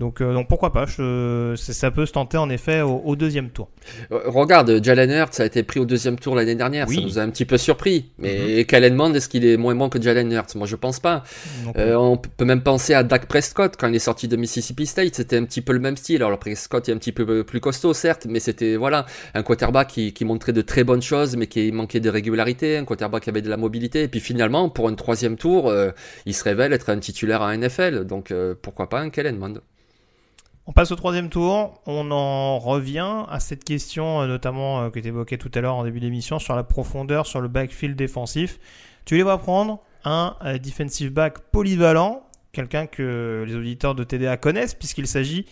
Donc, 0.00 0.20
euh, 0.20 0.34
donc 0.34 0.48
pourquoi 0.48 0.72
pas 0.72 0.86
Ça 0.86 1.90
peut 1.92 2.06
se 2.06 2.12
tenter 2.12 2.36
en 2.36 2.50
effet 2.50 2.80
au, 2.80 3.14
deuxième 3.14 3.50
tour. 3.50 3.68
Euh, 4.10 4.22
regarde, 4.26 4.82
Jalen 4.82 5.10
Hurts 5.10 5.38
a 5.38 5.44
été 5.44 5.62
pris 5.62 5.78
au 5.78 5.84
deuxième 5.84 6.18
tour 6.18 6.34
l'année 6.34 6.56
dernière. 6.56 6.88
Ça 6.88 7.00
nous 7.00 7.18
a 7.18 7.22
un 7.22 7.30
petit 7.30 7.44
peu 7.44 7.58
surpris. 7.58 8.10
Mais 8.18 8.64
mm 8.64 8.64
-hmm. 8.64 9.14
est-ce 9.16 9.28
qu'il 9.28 9.44
est 9.46 9.56
moins 9.56 9.76
bon 9.76 9.88
que 9.88 10.02
Jalen 10.02 10.32
Hurts? 10.32 10.56
Moi, 10.56 10.66
je 10.66 10.74
pense 10.76 10.98
pas. 10.98 11.22
Euh, 11.76 11.94
on 11.94 12.16
peut 12.16 12.44
même 12.44 12.62
penser 12.62 12.92
à 12.94 13.04
Dak 13.04 13.26
Prescott 13.26 13.76
quand 13.78 13.88
il 13.88 13.94
est 13.94 14.06
sorti 14.10 14.26
de 14.26 14.36
Mississippi 14.36 14.86
State. 14.86 15.14
C'était 15.14 15.36
un 15.36 15.44
petit 15.44 15.62
peu 15.62 15.72
le 15.72 15.78
même 15.78 15.96
style. 15.96 16.22
Alors, 16.24 16.38
Prescott 16.40 16.88
est 16.88 16.92
un 16.92 16.98
petit 16.98 17.12
peu 17.12 17.44
plus 17.44 17.60
costaud, 17.60 17.94
certes, 17.94 18.26
mais 18.28 18.40
c'était 18.40 18.74
voilà 18.76 19.06
un 19.34 19.42
quarterback 19.44 19.88
qui, 19.88 20.12
qui, 20.12 20.24
montrait 20.24 20.52
de 20.52 20.62
très 20.62 20.82
bonnes 20.82 21.02
choses, 21.02 21.36
mais 21.36 21.46
qui 21.46 21.70
manquait 21.70 22.00
de 22.00 22.10
régularité. 22.10 22.78
Un 22.78 22.84
quarterback 22.84 23.22
qui 23.24 23.30
avait 23.30 23.42
de 23.42 23.50
la 23.50 23.56
mobilité. 23.56 24.02
Et 24.02 24.08
puis 24.08 24.20
finalement, 24.20 24.68
pour 24.70 24.88
un 24.88 24.94
troisième 24.94 25.36
tour, 25.36 25.72
il 26.26 26.34
se 26.34 26.44
révèle 26.44 26.72
être 26.72 26.90
un 26.90 26.98
titulaire 26.98 27.42
à 27.42 27.56
NFL. 27.56 28.04
Donc, 28.06 28.34
pourquoi 28.62 28.88
pas 28.88 29.00
un 29.00 29.10
Kellen 29.10 29.38
Mond? 29.38 29.60
On 30.66 30.72
passe 30.72 30.92
au 30.92 30.96
troisième 30.96 31.28
tour. 31.28 31.80
On 31.86 32.10
en 32.10 32.58
revient 32.58 33.24
à 33.28 33.40
cette 33.40 33.64
question, 33.64 34.22
euh, 34.22 34.26
notamment 34.26 34.82
euh, 34.82 34.90
que 34.90 35.00
tu 35.00 35.08
évoquais 35.08 35.38
tout 35.38 35.50
à 35.54 35.60
l'heure 35.60 35.76
en 35.76 35.84
début 35.84 36.00
d'émission, 36.00 36.38
sur 36.38 36.56
la 36.56 36.64
profondeur, 36.64 37.26
sur 37.26 37.40
le 37.40 37.48
backfield 37.48 37.96
défensif. 37.96 38.58
Tu 39.04 39.16
les 39.16 39.22
vas 39.22 39.38
prendre 39.38 39.80
un 40.04 40.36
euh, 40.44 40.58
defensive 40.58 41.10
back 41.10 41.38
polyvalent 41.50 42.24
quelqu'un 42.54 42.86
que 42.86 43.44
les 43.46 43.54
auditeurs 43.54 43.94
de 43.94 44.04
TDA 44.04 44.38
connaissent, 44.38 44.74
puisqu'il 44.74 45.06
s'agit 45.06 45.44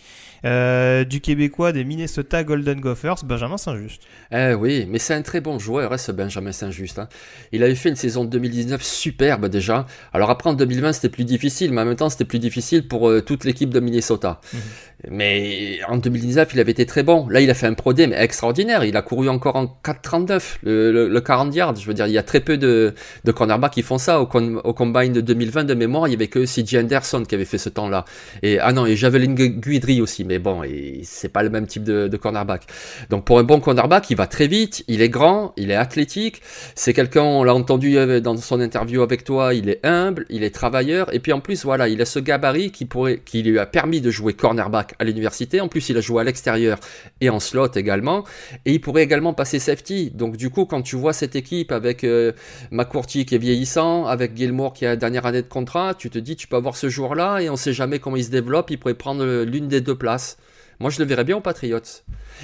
euh, 0.45 1.03
du 1.03 1.21
Québécois 1.21 1.71
des 1.71 1.83
Minnesota 1.83 2.43
Golden 2.43 2.79
Gophers, 2.79 3.23
Benjamin 3.23 3.57
Saint-Just. 3.57 4.01
Eh 4.31 4.53
oui, 4.55 4.87
mais 4.89 4.97
c'est 4.97 5.13
un 5.13 5.21
très 5.21 5.41
bon 5.41 5.59
joueur, 5.59 5.93
hein, 5.93 5.97
ce 5.97 6.11
Benjamin 6.11 6.51
Saint-Just. 6.51 6.97
Hein. 6.97 7.07
Il 7.51 7.63
avait 7.63 7.75
fait 7.75 7.89
une 7.89 7.95
saison 7.95 8.25
de 8.25 8.29
2019 8.31 8.81
superbe 8.81 9.47
déjà. 9.47 9.85
Alors 10.11 10.31
après 10.31 10.49
en 10.49 10.53
2020 10.53 10.93
c'était 10.93 11.09
plus 11.09 11.25
difficile, 11.25 11.71
mais 11.71 11.81
en 11.81 11.85
même 11.85 11.95
temps 11.95 12.09
c'était 12.09 12.25
plus 12.25 12.39
difficile 12.39 12.87
pour 12.87 13.09
euh, 13.09 13.21
toute 13.21 13.43
l'équipe 13.43 13.69
de 13.69 13.79
Minnesota. 13.79 14.41
Mhm. 14.53 14.59
Mais 15.11 15.79
en 15.89 15.97
2019, 15.97 16.53
il 16.53 16.59
avait 16.61 16.71
été 16.71 16.85
très 16.85 17.03
bon. 17.03 17.27
Là, 17.27 17.41
il 17.41 17.49
a 17.49 17.53
fait 17.53 17.67
un 17.67 17.73
Pro 17.73 17.93
mais 17.93 18.11
extraordinaire. 18.13 18.85
Il 18.85 18.95
a 18.95 19.01
couru 19.01 19.27
encore 19.27 19.57
en 19.57 19.65
4,39, 19.83 20.57
le, 20.63 21.09
le, 21.09 21.21
40 21.21 21.53
yards. 21.53 21.75
Je 21.75 21.85
veux 21.85 21.93
dire, 21.93 22.07
il 22.07 22.13
y 22.13 22.17
a 22.17 22.23
très 22.23 22.39
peu 22.39 22.57
de, 22.57 22.93
de 23.25 23.31
cornerbacks 23.33 23.73
qui 23.73 23.81
font 23.81 23.97
ça. 23.97 24.21
Au, 24.21 24.23
au 24.23 24.73
combine 24.73 25.11
de 25.11 25.19
2020 25.19 25.65
de 25.65 25.73
mémoire, 25.73 26.07
il 26.07 26.11
y 26.11 26.13
avait 26.13 26.27
que 26.27 26.45
CJ 26.45 26.75
Anderson 26.75 27.23
qui 27.27 27.35
avait 27.35 27.43
fait 27.43 27.57
ce 27.57 27.67
temps-là. 27.67 28.05
Et 28.43 28.59
ah 28.59 28.71
non, 28.71 28.85
et 28.85 28.95
Javelin 28.95 29.33
Guidry 29.33 29.99
aussi. 29.99 30.23
Mais 30.23 30.39
bon, 30.39 30.61
c'est 31.03 31.29
pas 31.29 31.43
le 31.43 31.49
même 31.49 31.67
type 31.67 31.83
de, 31.83 32.07
de 32.07 32.17
cornerback. 32.17 32.63
Donc 33.09 33.25
pour 33.25 33.39
un 33.39 33.43
bon 33.43 33.59
cornerback, 33.59 34.09
il 34.09 34.15
va 34.15 34.27
très 34.27 34.47
vite. 34.47 34.85
Il 34.87 35.01
est 35.01 35.09
grand, 35.09 35.53
il 35.57 35.69
est 35.69 35.75
athlétique. 35.75 36.41
C'est 36.75 36.93
quelqu'un, 36.93 37.23
on 37.23 37.43
l'a 37.43 37.53
entendu 37.53 37.97
euh, 37.97 38.21
dans 38.21 38.37
son 38.37 38.61
interview 38.61 39.01
avec 39.01 39.25
toi. 39.25 39.53
Il 39.53 39.67
est 39.67 39.85
humble, 39.85 40.25
il 40.29 40.43
est 40.43 40.55
travailleur. 40.55 41.13
Et 41.13 41.19
puis 41.19 41.33
en 41.33 41.41
plus, 41.41 41.65
voilà, 41.65 41.89
il 41.89 42.01
a 42.01 42.05
ce 42.05 42.19
gabarit 42.19 42.71
qui 42.71 42.85
pourrait, 42.85 43.21
qui 43.25 43.43
lui 43.43 43.59
a 43.59 43.65
permis 43.65 43.99
de 43.99 44.09
jouer 44.09 44.33
cornerback 44.33 44.92
à 44.99 45.03
l'université. 45.03 45.61
En 45.61 45.67
plus, 45.67 45.89
il 45.89 45.97
a 45.97 46.01
joué 46.01 46.21
à 46.21 46.23
l'extérieur 46.23 46.79
et 47.21 47.29
en 47.29 47.39
slot 47.39 47.71
également. 47.75 48.23
Et 48.65 48.73
il 48.73 48.81
pourrait 48.81 49.03
également 49.03 49.33
passer 49.33 49.59
safety. 49.59 50.11
Donc, 50.11 50.37
du 50.37 50.49
coup, 50.49 50.65
quand 50.65 50.81
tu 50.81 50.95
vois 50.95 51.13
cette 51.13 51.35
équipe 51.35 51.71
avec 51.71 52.03
euh, 52.03 52.31
McCourty 52.71 53.25
qui 53.25 53.35
est 53.35 53.39
vieillissant, 53.39 54.05
avec 54.05 54.35
Gilmore 54.35 54.73
qui 54.73 54.85
a 54.85 54.89
la 54.89 54.95
dernière 54.95 55.25
année 55.25 55.41
de 55.41 55.47
contrat, 55.47 55.93
tu 55.93 56.09
te 56.09 56.19
dis, 56.19 56.35
tu 56.35 56.47
peux 56.47 56.55
avoir 56.55 56.77
ce 56.77 56.89
joueur-là 56.89 57.39
et 57.39 57.49
on 57.49 57.55
sait 57.55 57.73
jamais 57.73 57.99
comment 57.99 58.17
il 58.17 58.25
se 58.25 58.31
développe. 58.31 58.69
Il 58.69 58.79
pourrait 58.79 58.93
prendre 58.93 59.23
euh, 59.23 59.45
l'une 59.45 59.67
des 59.67 59.81
deux 59.81 59.95
places. 59.95 60.37
Moi, 60.83 60.89
je 60.89 60.99
le 60.99 61.05
verrais 61.05 61.23
bien 61.23 61.37
aux 61.37 61.41
Patriots. 61.41 61.79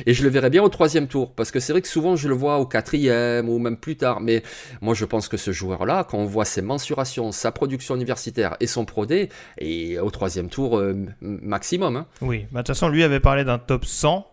Et 0.06 0.14
je 0.14 0.24
le 0.24 0.30
verrais 0.30 0.50
bien 0.50 0.64
au 0.64 0.70
troisième 0.70 1.08
tour, 1.08 1.34
parce 1.34 1.52
que 1.52 1.60
c'est 1.60 1.74
vrai 1.74 1.82
que 1.82 1.88
souvent 1.90 2.16
je 2.16 2.30
le 2.30 2.34
vois 2.34 2.60
au 2.60 2.66
quatrième 2.66 3.50
ou 3.50 3.60
même 3.60 3.76
plus 3.76 3.98
tard. 3.98 4.22
Mais 4.22 4.44
moi 4.80 4.94
je 4.94 5.04
pense 5.04 5.28
que 5.28 5.36
ce 5.36 5.52
joueur-là, 5.52 6.06
quand 6.10 6.18
on 6.18 6.26
voit 6.26 6.46
ses 6.46 6.62
mensurations, 6.62 7.34
sa 7.34 7.52
production 7.52 7.96
universitaire 7.96 8.56
et 8.62 8.68
son 8.68 8.86
prodé, 8.86 9.28
et 9.58 10.00
au 10.00 10.10
troisième 10.10 10.48
tour 10.48 10.78
euh, 10.78 10.96
maximum. 11.20 11.98
Hein. 11.98 12.06
Oui, 12.22 12.46
bah, 12.52 12.62
de 12.62 12.68
toute 12.68 12.76
façon 12.76 12.88
lui 12.88 13.04
avait 13.04 13.20
parlé 13.20 13.44
d'un 13.44 13.58
top 13.58 13.84
100 13.84 14.26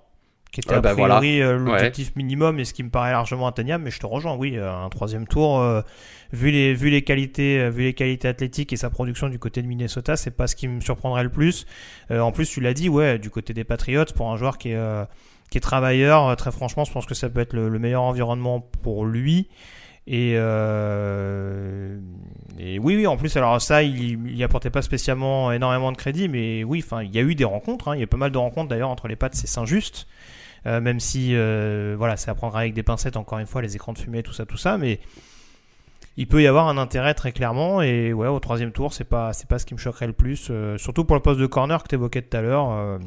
qui 0.60 0.68
était 0.68 0.74
a 0.74 0.80
bah, 0.80 0.94
priori 0.94 1.40
euh, 1.40 1.58
l'objectif 1.58 2.14
minimum 2.16 2.58
et 2.58 2.64
ce 2.64 2.74
qui 2.74 2.82
me 2.82 2.90
paraît 2.90 3.12
largement 3.12 3.46
atteignable. 3.46 3.84
Mais 3.84 3.90
je 3.90 4.00
te 4.00 4.06
rejoins, 4.06 4.36
oui, 4.36 4.56
euh, 4.56 4.72
un 4.72 4.88
troisième 4.88 5.26
tour, 5.26 5.62
vu 6.32 6.50
les 6.50 6.74
vu 6.74 6.90
les 6.90 7.02
qualités, 7.02 7.70
vu 7.70 7.84
les 7.84 7.94
qualités 7.94 8.28
athlétiques 8.28 8.72
et 8.72 8.76
sa 8.76 8.90
production 8.90 9.28
du 9.28 9.38
côté 9.38 9.62
de 9.62 9.66
Minnesota, 9.66 10.16
c'est 10.16 10.30
pas 10.30 10.46
ce 10.46 10.56
qui 10.56 10.68
me 10.68 10.80
surprendrait 10.80 11.22
le 11.22 11.30
plus. 11.30 11.66
en 12.10 12.32
plus, 12.32 12.50
tu 12.50 12.60
l'as 12.60 12.74
dit, 12.74 12.88
ouais, 12.88 13.18
du 13.18 13.30
côté 13.30 13.54
des 13.54 13.64
Patriots, 13.64 14.04
pour 14.14 14.30
un 14.30 14.36
joueur 14.36 14.58
qui 14.58 14.70
est 14.70 15.06
qui 15.50 15.58
est 15.58 15.60
travailleur. 15.60 16.28
Euh, 16.28 16.34
très 16.34 16.52
franchement, 16.52 16.84
je 16.84 16.92
pense 16.92 17.06
que 17.06 17.14
ça 17.14 17.28
peut 17.28 17.40
être 17.40 17.54
le, 17.54 17.78
meilleur 17.78 18.02
environnement 18.02 18.60
pour 18.82 19.04
lui. 19.04 19.48
Et, 20.08 20.34
euh, 20.36 21.98
et, 22.58 22.78
oui, 22.78 22.94
oui, 22.94 23.06
en 23.06 23.16
plus, 23.16 23.36
alors 23.36 23.60
ça, 23.60 23.82
il 23.82 24.20
n'y 24.20 24.44
apportait 24.44 24.70
pas 24.70 24.82
spécialement 24.82 25.50
énormément 25.50 25.90
de 25.90 25.96
crédit, 25.96 26.28
mais 26.28 26.62
oui, 26.62 26.82
enfin, 26.84 27.02
il 27.02 27.12
y 27.12 27.18
a 27.18 27.22
eu 27.22 27.34
des 27.34 27.44
rencontres. 27.44 27.88
Hein. 27.88 27.96
il 27.96 28.00
y 28.00 28.04
a 28.04 28.06
pas 28.06 28.16
mal 28.16 28.30
de 28.30 28.38
rencontres 28.38 28.68
d'ailleurs 28.68 28.90
entre 28.90 29.08
les 29.08 29.16
pattes, 29.16 29.34
c'est 29.34 29.48
Saint-Just. 29.48 30.06
Euh, 30.66 30.80
même 30.80 31.00
si, 31.00 31.34
voilà, 31.96 32.16
c'est 32.16 32.30
à 32.30 32.34
prendre 32.34 32.56
avec 32.56 32.74
des 32.74 32.82
pincettes, 32.82 33.16
encore 33.16 33.38
une 33.38 33.46
fois, 33.46 33.62
les 33.62 33.76
écrans 33.76 33.92
de 33.92 33.98
fumée, 33.98 34.22
tout 34.22 34.32
ça, 34.32 34.44
tout 34.46 34.56
ça, 34.56 34.78
mais 34.78 35.00
il 36.16 36.26
peut 36.26 36.42
y 36.42 36.46
avoir 36.46 36.68
un 36.68 36.78
intérêt 36.78 37.14
très 37.14 37.32
clairement. 37.32 37.82
Et 37.82 38.12
ouais, 38.12 38.28
au 38.28 38.40
troisième 38.40 38.72
tour, 38.72 38.92
c'est 38.92 39.04
pas, 39.04 39.32
c'est 39.32 39.48
pas 39.48 39.58
ce 39.58 39.66
qui 39.66 39.74
me 39.74 39.78
choquerait 39.78 40.06
le 40.06 40.12
plus, 40.12 40.50
surtout 40.76 41.04
pour 41.04 41.16
le 41.16 41.22
poste 41.22 41.40
de 41.40 41.46
corner 41.46 41.82
que 41.82 41.88
tu 41.88 41.94
évoquais 41.94 42.22
tout 42.22 42.36
à 42.36 42.40
l'heure. 42.40 42.98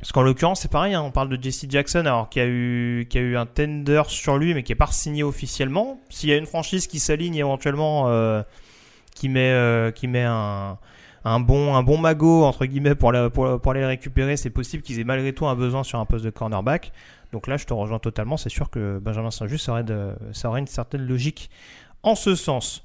Parce 0.00 0.12
qu'en 0.12 0.22
l'occurrence, 0.22 0.62
c'est 0.62 0.70
pareil, 0.70 0.94
hein, 0.94 1.02
on 1.02 1.10
parle 1.10 1.28
de 1.28 1.40
Jesse 1.40 1.66
Jackson, 1.68 2.00
alors 2.00 2.30
qu'il 2.30 2.40
a 2.40 2.46
eu, 2.46 3.06
qui 3.10 3.18
a 3.18 3.20
eu 3.20 3.36
un 3.36 3.44
tender 3.44 4.02
sur 4.08 4.38
lui, 4.38 4.54
mais 4.54 4.62
qui 4.62 4.72
n'est 4.72 4.76
pas 4.76 4.86
signé 4.86 5.22
officiellement. 5.22 6.00
S'il 6.08 6.30
y 6.30 6.32
a 6.32 6.38
une 6.38 6.46
franchise 6.46 6.86
qui 6.86 6.98
s'aligne 6.98 7.34
éventuellement, 7.36 8.08
euh, 8.08 8.42
qui 9.14 9.28
met, 9.28 9.52
euh, 9.52 9.90
qui 9.90 10.08
met 10.08 10.24
un, 10.24 10.78
un, 11.24 11.40
bon, 11.40 11.74
un 11.74 11.82
bon 11.82 11.98
magot, 11.98 12.44
entre 12.44 12.66
guillemets, 12.66 12.94
pour, 12.94 13.12
pour, 13.32 13.60
pour 13.60 13.70
aller 13.72 13.80
le 13.80 13.86
récupérer, 13.86 14.36
c'est 14.36 14.50
possible 14.50 14.82
qu'ils 14.82 14.98
aient 15.00 15.04
malgré 15.04 15.32
tout 15.32 15.46
un 15.46 15.54
besoin 15.54 15.82
sur 15.82 15.98
un 15.98 16.06
poste 16.06 16.24
de 16.24 16.30
cornerback. 16.30 16.92
Donc 17.32 17.46
là, 17.46 17.56
je 17.56 17.64
te 17.64 17.72
rejoins 17.72 17.98
totalement. 17.98 18.36
C'est 18.36 18.48
sûr 18.48 18.70
que 18.70 18.98
Benjamin 18.98 19.30
Saint-Just, 19.30 19.68
aurait 19.68 19.84
ça 20.32 20.48
aurait 20.48 20.60
une 20.60 20.66
certaine 20.66 21.06
logique 21.06 21.50
en 22.02 22.14
ce 22.14 22.34
sens. 22.34 22.84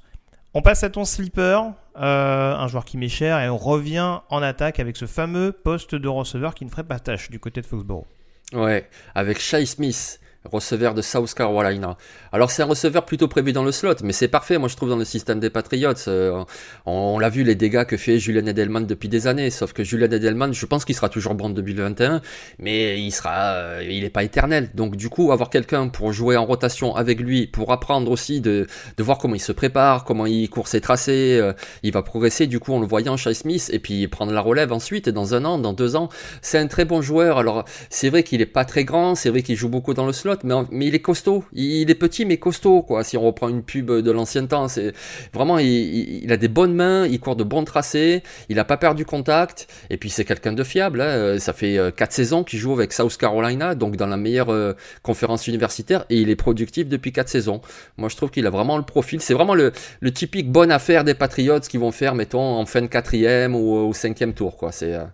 On 0.54 0.62
passe 0.62 0.84
à 0.84 0.90
ton 0.90 1.04
slipper, 1.04 1.60
euh, 1.98 2.54
un 2.56 2.66
joueur 2.68 2.84
qui 2.84 2.96
m'est 2.96 3.08
cher, 3.08 3.38
et 3.40 3.48
on 3.48 3.58
revient 3.58 4.20
en 4.30 4.42
attaque 4.42 4.80
avec 4.80 4.96
ce 4.96 5.04
fameux 5.06 5.52
poste 5.52 5.94
de 5.94 6.08
receveur 6.08 6.54
qui 6.54 6.64
ne 6.64 6.70
ferait 6.70 6.84
pas 6.84 6.98
tâche 6.98 7.30
du 7.30 7.38
côté 7.38 7.60
de 7.60 7.66
Foxborough. 7.66 8.06
Ouais, 8.52 8.88
avec 9.14 9.38
Shai 9.38 9.66
Smith 9.66 10.20
receveur 10.50 10.94
de 10.94 11.02
South 11.02 11.34
Carolina. 11.34 11.96
Alors 12.32 12.50
c'est 12.50 12.62
un 12.62 12.66
receveur 12.66 13.04
plutôt 13.04 13.28
prévu 13.28 13.52
dans 13.52 13.64
le 13.64 13.72
slot, 13.72 13.96
mais 14.02 14.12
c'est 14.12 14.28
parfait, 14.28 14.58
moi 14.58 14.68
je 14.68 14.76
trouve 14.76 14.88
dans 14.88 14.96
le 14.96 15.04
système 15.04 15.40
des 15.40 15.50
Patriots. 15.50 15.92
Euh, 16.08 16.44
on, 16.84 17.18
l'a 17.18 17.28
vu 17.28 17.44
les 17.44 17.54
dégâts 17.54 17.84
que 17.84 17.96
fait 17.96 18.18
Julian 18.18 18.46
Edelman 18.46 18.86
depuis 18.86 19.08
des 19.08 19.26
années, 19.26 19.50
sauf 19.50 19.72
que 19.72 19.84
Julian 19.84 20.10
Edelman, 20.10 20.52
je 20.52 20.66
pense 20.66 20.84
qu'il 20.84 20.94
sera 20.94 21.08
toujours 21.08 21.34
bon 21.34 21.46
en 21.46 21.50
2021, 21.50 22.20
mais 22.58 23.00
il 23.00 23.10
sera, 23.10 23.52
euh, 23.54 23.86
il 23.88 24.02
n'est 24.02 24.10
pas 24.10 24.24
éternel. 24.24 24.70
Donc 24.74 24.96
du 24.96 25.08
coup, 25.08 25.32
avoir 25.32 25.50
quelqu'un 25.50 25.88
pour 25.88 26.12
jouer 26.12 26.36
en 26.36 26.44
rotation 26.44 26.94
avec 26.94 27.20
lui, 27.20 27.46
pour 27.46 27.72
apprendre 27.72 28.10
aussi 28.10 28.40
de, 28.40 28.66
voir 28.98 29.18
comment 29.18 29.34
il 29.34 29.40
se 29.40 29.52
prépare, 29.52 30.04
comment 30.04 30.26
il 30.26 30.48
court 30.50 30.68
ses 30.68 30.80
tracés, 30.80 31.38
euh, 31.40 31.52
il 31.82 31.92
va 31.92 32.02
progresser 32.02 32.46
du 32.46 32.58
coup 32.60 32.72
en 32.72 32.80
le 32.80 32.86
voyant 32.86 33.16
chez 33.16 33.34
Smith 33.34 33.70
et 33.72 33.78
puis 33.78 34.08
prendre 34.08 34.32
la 34.32 34.40
relève 34.40 34.72
ensuite 34.72 35.08
dans 35.08 35.34
un 35.34 35.44
an, 35.44 35.58
dans 35.58 35.72
deux 35.72 35.96
ans. 35.96 36.08
C'est 36.42 36.58
un 36.58 36.66
très 36.66 36.84
bon 36.84 37.02
joueur. 37.02 37.38
Alors 37.38 37.64
c'est 37.90 38.10
vrai 38.10 38.22
qu'il 38.22 38.40
est 38.40 38.46
pas 38.46 38.64
très 38.64 38.84
grand, 38.84 39.14
c'est 39.14 39.30
vrai 39.30 39.42
qu'il 39.42 39.56
joue 39.56 39.68
beaucoup 39.68 39.94
dans 39.94 40.06
le 40.06 40.12
slot 40.12 40.35
mais, 40.44 40.86
il 40.86 40.94
est 40.94 41.00
costaud. 41.00 41.44
Il, 41.52 41.90
est 41.90 41.94
petit, 41.94 42.24
mais 42.24 42.36
costaud, 42.36 42.82
quoi. 42.82 43.04
Si 43.04 43.16
on 43.16 43.22
reprend 43.22 43.48
une 43.48 43.62
pub 43.62 43.90
de 43.90 44.10
l'ancien 44.10 44.46
temps, 44.46 44.68
c'est 44.68 44.92
vraiment, 45.32 45.58
il, 45.58 46.30
a 46.32 46.36
des 46.36 46.48
bonnes 46.48 46.74
mains, 46.74 47.06
il 47.06 47.20
court 47.20 47.36
de 47.36 47.44
bons 47.44 47.64
tracés, 47.64 48.22
il 48.48 48.58
a 48.58 48.64
pas 48.64 48.76
perdu 48.76 49.04
contact, 49.04 49.68
et 49.90 49.96
puis 49.96 50.10
c'est 50.10 50.24
quelqu'un 50.24 50.52
de 50.52 50.64
fiable. 50.64 51.00
Hein. 51.00 51.38
Ça 51.38 51.52
fait 51.52 51.78
4 51.96 52.10
euh, 52.10 52.14
saisons 52.14 52.44
qu'il 52.44 52.58
joue 52.58 52.72
avec 52.72 52.92
South 52.92 53.16
Carolina, 53.16 53.74
donc 53.74 53.96
dans 53.96 54.06
la 54.06 54.16
meilleure 54.16 54.50
euh, 54.52 54.74
conférence 55.02 55.46
universitaire, 55.46 56.04
et 56.10 56.20
il 56.20 56.30
est 56.30 56.36
productif 56.36 56.88
depuis 56.88 57.12
4 57.12 57.28
saisons. 57.28 57.60
Moi, 57.96 58.08
je 58.08 58.16
trouve 58.16 58.30
qu'il 58.30 58.46
a 58.46 58.50
vraiment 58.50 58.76
le 58.76 58.84
profil. 58.84 59.20
C'est 59.20 59.34
vraiment 59.34 59.54
le, 59.54 59.72
typique 60.12 60.50
bonne 60.50 60.70
affaire 60.70 61.04
des 61.04 61.14
Patriots 61.14 61.60
qui 61.60 61.76
vont 61.76 61.92
faire, 61.92 62.14
mettons, 62.14 62.40
en 62.40 62.66
fin 62.66 62.80
de 62.80 62.86
quatrième 62.86 63.54
ou 63.54 63.74
au 63.74 63.92
cinquième 63.92 64.34
tour, 64.34 64.56
quoi. 64.56 64.72
C'est 64.72 64.94
euh, 64.94 65.04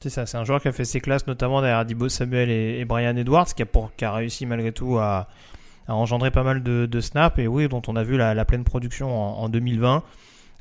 c'est 0.00 0.10
ça, 0.10 0.26
c'est 0.26 0.38
un 0.38 0.44
joueur 0.44 0.60
qui 0.62 0.68
a 0.68 0.72
fait 0.72 0.84
ses 0.84 1.00
classes 1.00 1.26
notamment 1.26 1.60
derrière 1.60 1.84
Dibo 1.84 2.08
Samuel 2.08 2.50
et, 2.50 2.84
Brian 2.84 3.16
Edwards, 3.16 3.46
qui 3.54 3.62
a, 3.62 3.66
pour, 3.66 3.94
qui 3.96 4.04
a, 4.04 4.12
réussi 4.12 4.46
malgré 4.46 4.72
tout 4.72 4.98
à, 4.98 5.28
engendrer 5.88 6.30
pas 6.30 6.42
mal 6.42 6.62
de, 6.62 6.86
de, 6.86 7.00
snaps, 7.00 7.38
et 7.38 7.46
oui, 7.46 7.68
dont 7.68 7.82
on 7.86 7.96
a 7.96 8.02
vu 8.02 8.16
la, 8.16 8.44
pleine 8.44 8.64
production 8.64 9.08
en, 9.10 9.44
en 9.44 9.48
2020. 9.48 10.02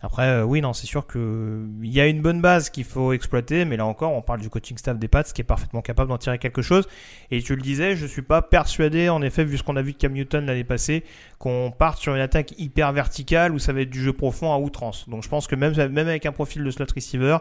Après, 0.01 0.27
euh, 0.27 0.43
oui, 0.43 0.61
non, 0.61 0.73
c'est 0.73 0.87
sûr 0.87 1.07
qu'il 1.07 1.67
y 1.83 1.99
a 1.99 2.07
une 2.07 2.21
bonne 2.21 2.39
base 2.39 2.69
qu'il 2.69 2.85
faut 2.85 3.11
exploiter, 3.11 3.65
mais 3.65 3.75
là 3.75 3.85
encore, 3.85 4.13
on 4.13 4.21
parle 4.21 4.39
du 4.39 4.49
coaching 4.49 4.77
staff 4.77 4.97
des 4.97 5.09
Pats 5.09 5.23
qui 5.23 5.41
est 5.41 5.43
parfaitement 5.45 5.81
capable 5.81 6.09
d'en 6.09 6.17
tirer 6.17 6.37
quelque 6.37 6.61
chose. 6.61 6.87
Et 7.31 7.41
tu 7.41 7.55
le 7.55 7.61
disais, 7.61 7.95
je 7.95 8.05
suis 8.05 8.21
pas 8.21 8.41
persuadé, 8.41 9.09
en 9.09 9.21
effet, 9.21 9.43
vu 9.43 9.57
ce 9.57 9.63
qu'on 9.63 9.75
a 9.75 9.81
vu 9.81 9.91
de 9.91 9.97
Cam 9.97 10.13
Newton 10.13 10.45
l'année 10.45 10.63
passée, 10.63 11.03
qu'on 11.37 11.71
parte 11.77 11.99
sur 11.99 12.15
une 12.15 12.21
attaque 12.21 12.53
hyper 12.57 12.93
verticale 12.93 13.53
où 13.53 13.59
ça 13.59 13.73
va 13.73 13.81
être 13.81 13.89
du 13.89 14.01
jeu 14.01 14.13
profond 14.13 14.53
à 14.53 14.57
outrance. 14.57 15.07
Donc 15.09 15.23
je 15.23 15.29
pense 15.29 15.47
que 15.47 15.55
même, 15.55 15.75
même 15.75 16.07
avec 16.07 16.25
un 16.25 16.31
profil 16.31 16.63
de 16.63 16.71
slot 16.71 16.85
receiver, 16.95 17.37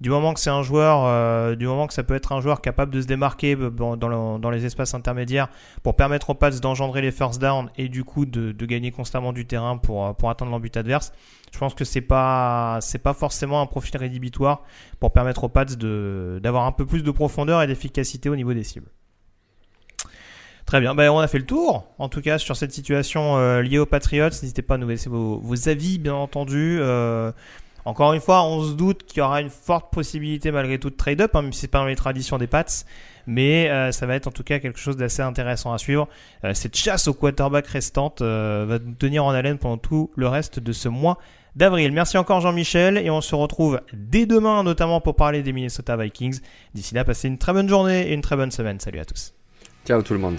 du 0.00 0.10
moment 0.10 0.34
que 0.34 0.40
c'est 0.40 0.50
un 0.50 0.62
joueur, 0.62 1.04
euh, 1.04 1.54
du 1.54 1.66
moment 1.66 1.86
que 1.86 1.94
ça 1.94 2.02
peut 2.02 2.14
être 2.14 2.32
un 2.32 2.40
joueur 2.40 2.60
capable 2.60 2.92
de 2.92 3.00
se 3.00 3.06
démarquer 3.06 3.54
euh, 3.54 3.70
dans, 3.70 4.50
les 4.50 4.66
espaces 4.66 4.94
intermédiaires 4.94 5.48
pour 5.84 5.94
permettre 5.94 6.30
aux 6.30 6.34
Pats 6.34 6.50
d'engendrer 6.50 7.02
les 7.02 7.12
first 7.12 7.40
downs 7.40 7.70
et 7.76 7.88
du 7.88 8.02
coup 8.02 8.26
de, 8.26 8.52
gagner 8.66 8.90
constamment 8.90 9.32
du 9.32 9.46
terrain 9.46 9.76
pour, 9.76 10.06
euh, 10.06 10.12
pour 10.12 10.28
atteindre 10.28 10.50
l'embut 10.50 10.76
adverse, 10.76 11.12
je 11.52 11.58
pense 11.58 11.74
que 11.74 11.84
c'est 11.84 12.00
pas 12.00 12.78
c'est 12.80 12.98
pas 12.98 13.14
forcément 13.14 13.60
un 13.60 13.66
profil 13.66 13.96
rédhibitoire 13.96 14.62
pour 14.98 15.12
permettre 15.12 15.44
aux 15.44 15.48
Pats 15.48 15.64
d'avoir 15.66 16.66
un 16.66 16.72
peu 16.72 16.84
plus 16.84 17.04
de 17.04 17.10
profondeur 17.12 17.62
et 17.62 17.68
d'efficacité 17.68 18.28
au 18.28 18.34
niveau 18.34 18.54
des 18.54 18.64
cibles. 18.64 18.88
Très 20.66 20.80
bien, 20.80 20.94
ben, 20.94 21.10
on 21.10 21.18
a 21.18 21.28
fait 21.28 21.38
le 21.38 21.46
tour, 21.46 21.86
en 21.98 22.08
tout 22.08 22.22
cas, 22.22 22.38
sur 22.38 22.56
cette 22.56 22.72
situation 22.72 23.60
liée 23.60 23.78
aux 23.78 23.86
Patriots. 23.86 24.28
N'hésitez 24.28 24.62
pas 24.62 24.76
à 24.76 24.78
nous 24.78 24.88
laisser 24.88 25.10
vos, 25.10 25.68
avis, 25.68 25.98
bien 25.98 26.14
entendu. 26.14 26.80
Encore 27.84 28.12
une 28.12 28.20
fois, 28.20 28.44
on 28.44 28.62
se 28.62 28.72
doute 28.72 29.04
qu'il 29.04 29.18
y 29.18 29.20
aura 29.20 29.40
une 29.40 29.50
forte 29.50 29.92
possibilité 29.92 30.52
malgré 30.52 30.78
tout 30.78 30.90
de 30.90 30.94
trade-up, 30.96 31.34
hein, 31.34 31.42
même 31.42 31.52
si 31.52 31.60
c'est 31.60 31.68
pas 31.68 31.78
dans 31.78 31.86
les 31.86 31.96
traditions 31.96 32.38
des 32.38 32.46
Pats. 32.46 32.64
Mais 33.26 33.70
euh, 33.70 33.92
ça 33.92 34.06
va 34.06 34.14
être 34.14 34.26
en 34.26 34.30
tout 34.32 34.42
cas 34.42 34.58
quelque 34.58 34.78
chose 34.78 34.96
d'assez 34.96 35.22
intéressant 35.22 35.72
à 35.72 35.78
suivre. 35.78 36.08
Euh, 36.44 36.54
cette 36.54 36.76
chasse 36.76 37.08
au 37.08 37.14
quarterback 37.14 37.66
restante 37.66 38.22
euh, 38.22 38.64
va 38.68 38.78
nous 38.78 38.94
tenir 38.94 39.24
en 39.24 39.30
haleine 39.30 39.58
pendant 39.58 39.78
tout 39.78 40.10
le 40.16 40.28
reste 40.28 40.58
de 40.60 40.72
ce 40.72 40.88
mois 40.88 41.18
d'avril. 41.54 41.92
Merci 41.92 42.18
encore 42.18 42.40
Jean-Michel 42.40 42.98
et 42.98 43.10
on 43.10 43.20
se 43.20 43.34
retrouve 43.34 43.80
dès 43.92 44.26
demain 44.26 44.62
notamment 44.62 45.00
pour 45.00 45.16
parler 45.16 45.42
des 45.42 45.52
Minnesota 45.52 45.96
Vikings. 45.96 46.40
D'ici 46.74 46.94
là, 46.94 47.04
passez 47.04 47.28
une 47.28 47.38
très 47.38 47.52
bonne 47.52 47.68
journée 47.68 48.08
et 48.08 48.14
une 48.14 48.22
très 48.22 48.36
bonne 48.36 48.50
semaine. 48.50 48.80
Salut 48.80 49.00
à 49.00 49.04
tous. 49.04 49.34
Ciao 49.86 50.02
tout 50.02 50.14
le 50.14 50.20
monde. 50.20 50.38